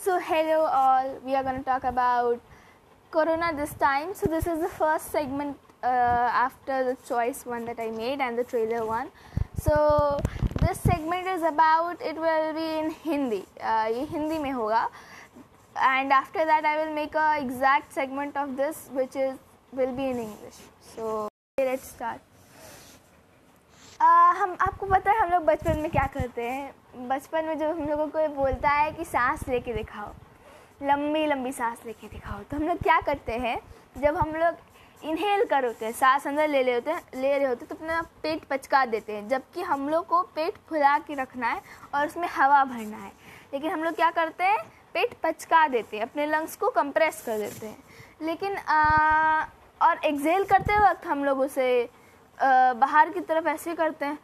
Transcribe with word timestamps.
So, 0.00 0.18
hello 0.20 0.66
all. 0.66 1.18
We 1.24 1.34
are 1.34 1.42
going 1.42 1.58
to 1.58 1.64
talk 1.64 1.84
about 1.84 2.40
Corona 3.10 3.52
this 3.56 3.72
time. 3.74 4.14
So, 4.14 4.26
this 4.26 4.46
is 4.46 4.60
the 4.60 4.68
first 4.68 5.10
segment 5.10 5.56
uh, 5.82 5.86
after 5.86 6.84
the 6.84 6.96
choice 7.08 7.44
one 7.46 7.64
that 7.64 7.80
I 7.80 7.90
made 7.90 8.20
and 8.20 8.38
the 8.38 8.44
trailer 8.44 8.84
one. 8.86 9.08
So, 9.58 10.18
this 10.60 10.78
segment 10.80 11.26
is 11.26 11.42
about 11.42 12.00
it 12.00 12.16
will 12.16 12.52
be 12.54 12.68
in 12.78 12.90
Hindi. 12.90 13.44
Uh, 13.60 13.88
ये 13.90 14.06
हिंदी 14.12 14.38
में 14.38 14.52
होगा. 14.52 14.88
And 15.80 16.12
after 16.12 16.44
that, 16.44 16.64
I 16.64 16.84
will 16.84 16.94
make 16.94 17.14
a 17.14 17.38
exact 17.40 17.92
segment 17.92 18.36
of 18.36 18.56
this, 18.56 18.88
which 18.92 19.16
is 19.16 19.36
will 19.72 19.92
be 19.92 20.06
in 20.06 20.18
English. 20.18 20.58
So, 20.94 21.28
let's 21.58 21.88
start. 21.88 22.20
आपको 24.61 24.85
पता 24.85 25.11
है 25.11 25.19
हम 25.19 25.29
लोग 25.29 25.43
बचपन 25.45 25.79
में 25.79 25.89
क्या 25.91 26.05
करते 26.13 26.43
हैं? 26.43 27.07
बचपन 27.07 27.45
में 27.45 27.57
जब 27.59 27.69
हम 27.69 27.87
लोगों 27.89 28.07
को 28.07 28.27
बोलता 28.35 28.69
है 28.69 28.91
कि 28.91 29.05
सांस 29.05 29.47
लेके 29.47 29.73
दिखाओ 29.73 30.11
लंबी 30.83 31.25
लंबी 31.25 31.51
सांस 31.51 31.81
लेके 31.85 32.07
दिखाओ 32.07 32.39
तो 32.41 32.57
हम 32.57 32.67
लोग 32.67 32.77
क्या 32.77 32.99
करते 33.01 33.37
हैं? 33.37 33.57
जब 33.97 34.17
हम 34.17 34.35
लोग 34.35 34.55
इनहेल 35.03 35.43
कर 35.45 35.65
होते 35.65 35.85
हैं 35.85 35.91
सांस 35.93 36.27
अंदर 36.27 36.47
ले 36.47 36.63
ले 36.63 36.73
होते 36.73 36.91
हैं 36.91 37.21
ले 37.21 37.37
रहे 37.37 37.47
होते 37.47 37.65
हैं 37.65 37.69
तो 37.69 37.75
अपना 37.75 38.01
पेट 38.23 38.43
पचका 38.49 38.85
देते 38.85 39.15
हैं 39.15 39.27
जबकि 39.29 39.61
हम 39.61 39.89
लोग 39.89 40.05
को 40.07 40.21
पेट 40.35 40.57
फुला 40.69 40.97
के 40.99 41.13
रखना 41.13 41.47
है 41.47 41.61
और 41.95 42.07
उसमें 42.07 42.27
हवा 42.31 42.63
भरना 42.65 42.97
है। 42.97 43.11
लेकिन 43.53 43.71
हम 43.71 43.83
लोग 43.83 43.95
क्या 43.95 44.09
करते 44.11 44.43
हैं? 44.43 44.63
पेट 44.93 45.13
पचका 45.23 45.67
देते 45.67 45.97
हैं 45.97 46.03
अपने 46.03 46.25
लंग्स 46.25 46.55
को 46.55 46.69
कंप्रेस 46.71 47.23
कर 47.25 47.37
देते 47.37 47.67
हैं। 47.67 47.77
लेकिन 48.21 48.57
आ, 48.57 49.45
और 49.81 50.03
एक्सेल 50.05 50.43
करते 50.45 50.79
वक्त 50.79 51.07
हम 51.07 51.23
लोग 51.25 51.39
उसे 51.39 51.83
आ, 52.39 52.73
बाहर 52.73 53.09
की 53.09 53.19
तरफ़ 53.21 53.47
ऐसे 53.47 53.75
करते 53.75 54.05
हैं 54.05 54.19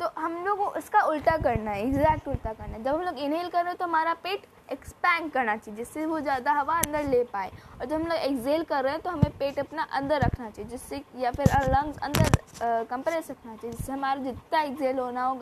तो 0.00 0.08
हम 0.18 0.43
लोग 0.54 0.72
को 0.72 0.78
इसका 0.78 1.00
उल्टा 1.02 1.36
करना 1.38 1.70
है 1.70 1.82
एग्जैक्ट 1.82 2.28
उल्टा 2.28 2.52
करना 2.52 2.76
है। 2.76 2.82
जब 2.82 2.94
हम 2.94 3.02
लोग 3.02 3.18
इनहेल 3.18 3.48
कर 3.48 3.58
रहे 3.58 3.68
हैं 3.68 3.76
तो 3.76 3.84
हमारा 3.84 4.14
पेट 4.24 4.46
एक्सपैंड 4.72 5.30
करना 5.32 5.56
चाहिए, 5.56 5.76
जिससे 5.76 6.06
वो 6.06 6.20
ज़्यादा 6.20 6.52
हवा 6.52 6.74
अंदर 6.76 7.04
ले 7.04 7.22
पाए। 7.32 7.50
और 7.80 7.86
जब 7.86 7.94
हम 7.94 8.06
लोग 8.06 8.18
एक्जेल 8.18 8.62
कर 8.64 8.82
रहे 8.84 8.92
हैं 8.92 9.02
तो 9.02 9.10
हमें 9.10 9.38
पेट 9.38 9.58
अपना 9.58 9.82
अंदर 9.92 10.20
रखना 10.20 10.50
चाहिए, 10.50 10.70
जिससे 10.70 11.02
या 11.18 11.30
फिर 11.32 11.46
लंग्स 11.68 11.98
अंदर 12.00 12.84
कंप्रेस 12.90 13.30
रखना 13.30 13.56
चाहिए, 13.56 13.76
जिससे 13.76 13.92
हमारा 13.92 14.22
जितना 14.22 14.60
एक्जेल 14.62 14.98
होना 14.98 15.24
हो 15.24 15.38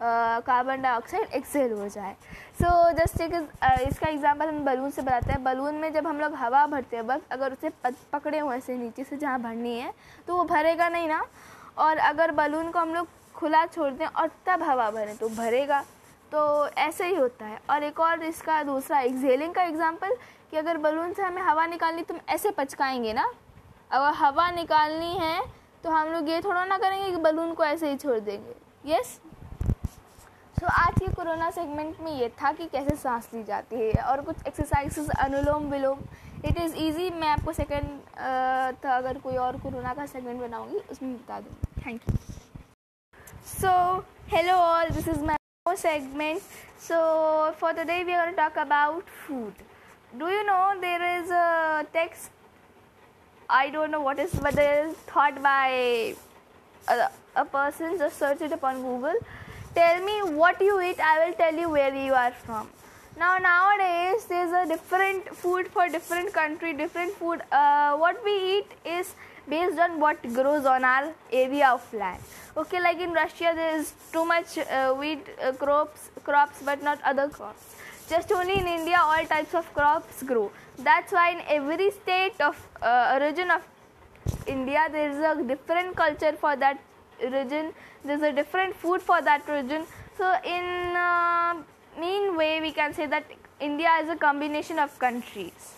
कार्बन 0.00 0.82
डाइऑक्साइड 0.82 1.28
एक्सेल 1.34 1.72
हो 1.72 1.88
जाए। 1.88 2.14
सो 2.54 2.68
जस्ट 2.92 3.20
एक 3.20 3.34
इसका 3.88 4.08
एग्जांपल 4.08 4.48
हम 4.48 4.64
बलून 4.64 4.90
से 4.90 5.02
बताते 5.02 5.32
हैं। 5.32 5.42
बलून 5.44 5.74
में 5.74 5.92
जब 5.92 6.06
हम 6.06 6.20
लोग 6.20 6.34
हवा 6.36 6.66
भरते 6.66 6.96
हैं 6.96 7.04
वक्त 7.04 7.32
अगर 7.32 7.52
उसे 7.52 7.70
पकड़े 8.12 8.38
हुए 8.38 8.56
ऐसे 8.56 8.76
नीचे 8.78 9.04
से 9.04 9.16
जहाँ 9.16 9.40
भरनी 9.42 9.78
है 9.78 9.92
तो 10.28 10.36
वो 10.36 10.44
भरेगा 10.44 10.88
नहीं 10.88 11.08
ना। 11.08 11.24
और 11.78 11.98
अगर 11.98 12.30
बलून 12.32 12.70
को 12.70 12.78
हम 12.78 12.94
लोग 12.94 13.06
खुला 13.36 13.64
छोड़ 13.66 13.90
दें 13.92 14.06
और 14.06 14.30
तब 14.46 14.62
हवा 14.62 14.90
भरें 14.90 15.16
तो 15.16 15.28
भरेगा। 15.30 15.84
तो 16.32 16.66
ऐसे 16.68 17.06
ही 17.06 17.14
होता 17.14 17.46
है। 17.46 17.58
और 17.70 17.82
एक 17.82 18.00
और 18.00 18.22
इसका 18.24 18.62
दूसरा 18.62 19.00
एक्सेलिंग 19.00 19.54
का 19.54 19.62
एग्ज़ाम्पल 19.62 20.16
कि 20.50 20.56
अगर 20.56 20.76
बलून 20.78 21.12
से 21.12 21.22
हमें 21.22 21.42
हवा 21.42 21.66
निकालनी 21.66 22.02
तो 22.02 22.14
हम 22.14 22.20
ऐसे 22.28 22.50
पचकाएँगे 22.52 23.12
ना? 23.12 23.30
अगर 23.92 24.14
हवा 24.14 24.50
निकालनी 24.50 25.12
है 25.18 25.40
तो 25.84 25.90
हम 25.90 26.08
लोग 26.08 26.28
ये 26.28 26.40
थोड़ा 26.40 26.64
ना 26.64 26.78
करेंगे 26.78 27.10
कि 27.10 27.16
बलून 27.22 27.52
को 27.54 27.64
ऐसे 27.64 27.90
ही 27.90 27.96
छोड़ 27.96 28.18
देंगे। 28.20 28.54
यस 28.86 29.18
तो 30.56 30.66
आज 30.68 30.98
के 30.98 31.06
कोरोना 31.14 31.50
सेगमेंट 31.50 32.00
में 32.00 32.12
ये 32.12 32.28
था 32.42 32.52
कि 32.52 32.66
कैसे 32.66 32.96
सांस 32.96 33.28
ली 33.34 33.42
जाती 33.44 33.76
है 33.76 34.02
और 34.02 34.20
कुछ 34.22 34.46
exercises 34.46 35.08
Anulom 35.10 35.70
Vilom. 35.70 35.98
It 36.44 36.60
is 36.60 36.76
easy 36.76 37.10
मैं 37.10 37.28
आपको 37.28 37.52
सेकेंड 37.52 37.88
था, 38.84 38.96
अगर 38.96 39.18
कोई 39.18 39.36
और 39.36 39.56
कोरोना 39.60 39.94
का 39.94 40.06
सेगमेंट 40.06 40.40
बनाऊँगी, 40.40 40.78
उसमें 40.90 41.14
बता 41.14 41.40
दूँगी। 41.40 41.82
Thank 41.86 42.00
you 42.08 42.16
So, 43.64 44.04
hello 44.26 44.56
all, 44.56 44.90
this 44.90 45.06
is 45.08 45.20
my 45.22 45.36
segment. 45.74 46.42
So, 46.78 47.54
for 47.56 47.72
today, 47.72 48.04
we 48.04 48.12
are 48.12 48.24
going 48.24 48.34
to 48.34 48.42
talk 48.42 48.58
about 48.58 49.08
food. 49.26 49.54
Do 50.18 50.26
you 50.26 50.44
know 50.44 50.74
there 50.78 51.22
is 51.22 51.30
a 51.30 51.86
text? 51.90 52.28
I 53.48 53.70
don't 53.70 53.90
know 53.90 54.02
what 54.02 54.18
is, 54.18 54.34
but 54.34 54.54
there 54.54 54.86
is 54.86 54.94
thought 55.06 55.42
by 55.42 56.14
a, 56.90 57.08
a 57.36 57.44
person, 57.46 57.96
just 57.96 58.18
search 58.18 58.42
it 58.42 58.52
upon 58.52 58.82
Google. 58.82 59.14
Tell 59.74 60.04
me 60.04 60.36
what 60.36 60.60
you 60.60 60.82
eat, 60.82 61.00
I 61.00 61.24
will 61.24 61.34
tell 61.34 61.54
you 61.54 61.70
where 61.70 61.94
you 61.94 62.12
are 62.12 62.32
from 62.32 62.68
now 63.16 63.38
nowadays 63.38 64.24
there's 64.24 64.52
a 64.52 64.66
different 64.66 65.28
food 65.36 65.68
for 65.68 65.88
different 65.88 66.32
country 66.32 66.72
different 66.72 67.12
food. 67.12 67.40
Uh, 67.52 67.96
what 67.96 68.22
we 68.24 68.32
eat 68.56 68.66
is 68.84 69.14
based 69.48 69.78
on 69.78 70.00
what 70.00 70.20
grows 70.32 70.64
on 70.64 70.84
our 70.84 71.12
area 71.32 71.68
of 71.68 71.92
land. 71.92 72.20
Okay 72.56 72.80
like 72.80 72.98
in 72.98 73.12
russia 73.12 73.52
there 73.54 73.76
is 73.78 73.92
too 74.12 74.24
much 74.24 74.58
uh, 74.58 74.92
wheat 74.94 75.26
uh, 75.42 75.52
crops 75.52 76.10
crops 76.24 76.62
but 76.64 76.82
not 76.82 76.98
other 77.04 77.28
crops. 77.28 77.76
Just 78.08 78.32
only 78.32 78.58
in 78.58 78.66
india 78.66 78.98
all 79.00 79.24
types 79.26 79.54
of 79.54 79.72
crops 79.74 80.22
grow. 80.22 80.50
That's 80.78 81.12
why 81.12 81.30
in 81.30 81.40
every 81.48 81.90
state 81.90 82.40
of 82.40 82.56
uh, 82.82 83.18
region 83.20 83.50
of 83.50 83.62
india 84.46 84.88
there 84.90 85.10
is 85.10 85.18
a 85.18 85.42
different 85.42 85.94
culture 85.94 86.32
for 86.32 86.56
that 86.56 86.80
region. 87.20 87.72
There's 88.04 88.22
a 88.22 88.32
different 88.32 88.74
food 88.74 89.00
for 89.00 89.22
that 89.22 89.48
region. 89.48 89.86
So 90.18 90.32
in 90.44 90.96
uh, 90.96 91.54
mean 92.00 92.36
way 92.36 92.60
we 92.60 92.72
can 92.84 92.94
say 93.00 93.06
that 93.14 93.38
india 93.68 93.92
is 94.02 94.08
a 94.14 94.16
combination 94.26 94.78
of 94.84 94.98
countries 95.04 95.70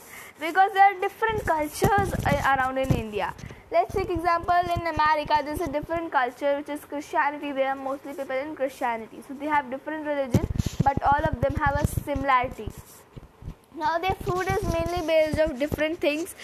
because 0.44 0.72
there 0.76 0.86
are 0.90 0.96
different 1.04 1.44
cultures 1.44 2.10
uh, 2.30 2.54
around 2.54 2.78
in 2.78 2.90
india. 3.04 3.28
Let's 3.74 3.94
take 3.98 4.10
example 4.14 4.66
in 4.74 4.82
america 4.94 5.36
there's 5.46 5.62
a 5.68 5.70
different 5.76 6.12
culture 6.16 6.52
which 6.58 6.68
is 6.74 6.84
christianity. 6.90 7.52
There 7.52 7.68
are 7.68 7.80
mostly 7.86 8.12
people 8.18 8.36
in 8.42 8.54
christianity. 8.58 9.22
So 9.26 9.34
they 9.40 9.46
have 9.54 9.70
different 9.70 10.06
religions 10.06 10.76
but 10.88 11.02
all 11.10 11.22
of 11.30 11.40
them 11.40 11.54
have 11.62 11.80
a 11.82 11.86
similarity. 11.86 12.68
Now 13.82 13.98
their 14.04 14.18
food 14.26 14.52
is 14.56 14.62
mainly 14.74 15.02
based 15.06 15.38
of 15.46 15.58
different 15.64 15.98
things 16.06 16.34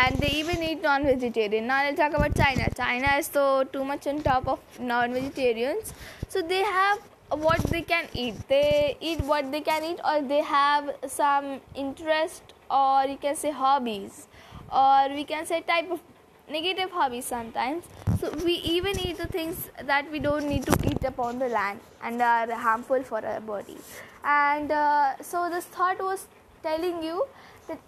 and 0.00 0.18
they 0.18 0.32
even 0.40 0.62
eat 0.62 0.82
non-vegetarian. 0.82 1.66
Now 1.66 1.84
let's 1.84 2.00
talk 2.02 2.14
about 2.20 2.36
china. 2.42 2.68
China 2.82 3.14
is 3.18 3.30
so 3.38 3.64
too 3.76 3.84
much 3.84 4.06
on 4.06 4.22
top 4.22 4.48
of 4.56 4.60
non-vegetarians. 4.80 5.94
So 6.28 6.42
they 6.42 6.62
have 6.80 7.11
what 7.36 7.60
they 7.64 7.82
can 7.82 8.08
eat. 8.14 8.34
They 8.48 8.96
eat 9.00 9.20
what 9.22 9.50
they 9.50 9.60
can 9.60 9.84
eat 9.84 10.00
or 10.04 10.22
they 10.22 10.42
have 10.42 10.94
some 11.06 11.60
interest 11.74 12.42
or 12.70 13.04
you 13.04 13.16
can 13.16 13.36
say 13.36 13.50
hobbies 13.50 14.26
or 14.72 15.08
we 15.14 15.24
can 15.24 15.46
say 15.46 15.60
type 15.60 15.90
of 15.90 16.00
negative 16.48 16.90
hobbies 16.90 17.24
sometimes. 17.24 17.84
So 18.20 18.30
we 18.44 18.54
even 18.54 18.98
eat 19.00 19.18
the 19.18 19.26
things 19.26 19.70
that 19.84 20.10
we 20.10 20.18
don't 20.18 20.48
need 20.48 20.64
to 20.66 20.76
eat 20.84 21.04
upon 21.04 21.38
the 21.38 21.48
land 21.48 21.80
and 22.02 22.20
are 22.20 22.50
harmful 22.52 23.02
for 23.02 23.24
our 23.24 23.40
body. 23.40 23.76
And 24.24 24.70
uh, 24.70 25.16
so 25.20 25.48
this 25.50 25.64
thought 25.64 25.98
was 26.00 26.26
telling 26.62 27.02
you 27.02 27.26
that 27.68 27.78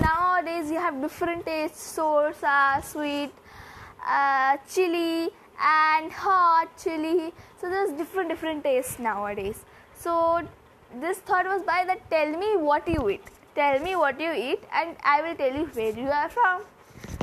nowadays 0.00 0.70
you 0.70 0.78
have 0.78 1.00
different 1.00 1.44
tastes 1.44 1.82
sour, 1.82 2.34
sweet, 2.82 3.32
uh, 4.06 4.56
chili, 4.72 5.30
and 5.62 6.12
hot 6.12 6.68
chili. 6.82 7.32
So 7.60 7.68
there's 7.68 7.90
different 7.92 8.28
different 8.28 8.64
tastes 8.64 8.98
nowadays. 8.98 9.64
So 9.94 10.42
this 11.00 11.18
thought 11.18 11.46
was 11.46 11.62
by 11.62 11.84
that 11.86 12.08
tell 12.10 12.30
me 12.30 12.56
what 12.56 12.88
you 12.88 13.08
eat. 13.10 13.24
Tell 13.54 13.78
me 13.80 13.96
what 13.96 14.20
you 14.20 14.32
eat, 14.32 14.64
and 14.72 14.96
I 15.02 15.22
will 15.22 15.34
tell 15.34 15.52
you 15.52 15.64
where 15.72 15.98
you 15.98 16.08
are 16.08 16.28
from. 16.28 16.62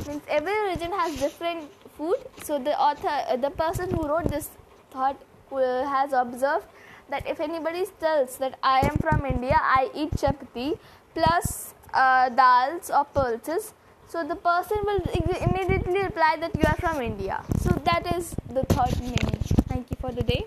Means 0.08 0.22
every 0.28 0.56
region 0.68 0.90
has 0.92 1.18
different 1.18 1.70
food. 1.96 2.16
So 2.42 2.58
the 2.58 2.78
author, 2.78 3.08
uh, 3.08 3.36
the 3.36 3.50
person 3.50 3.90
who 3.90 4.08
wrote 4.08 4.28
this 4.28 4.50
thought, 4.90 5.16
uh, 5.52 5.84
has 5.84 6.12
observed 6.12 6.66
that 7.10 7.26
if 7.28 7.38
anybody 7.40 7.86
tells 8.00 8.36
that 8.38 8.58
I 8.62 8.80
am 8.80 8.96
from 8.96 9.24
India, 9.24 9.56
I 9.62 9.90
eat 9.94 10.10
chapati 10.12 10.78
plus 11.14 11.74
uh, 11.92 12.30
dals 12.30 12.90
or 12.90 13.04
pulses, 13.04 13.72
so 14.08 14.24
the 14.24 14.36
person 14.36 14.78
will 14.84 15.02
immediately 15.48 16.02
reply 16.02 16.36
that 16.40 16.54
you 16.54 16.62
are 16.66 16.76
from 16.76 17.00
India. 17.02 17.42
So 17.60 17.70
that 17.84 18.14
is 18.14 18.34
the 18.48 18.64
third 18.64 19.00
meaning. 19.00 19.38
Thank 19.68 19.90
you 19.90 19.96
for 20.00 20.12
the 20.12 20.22
day. 20.22 20.46